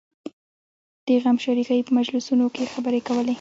د 1.05 1.07
غمشریکۍ 1.23 1.79
په 1.83 1.91
مجلسونو 1.99 2.45
کې 2.53 2.61
یې 2.63 2.71
خبرې 2.73 2.99
کولې. 3.07 3.29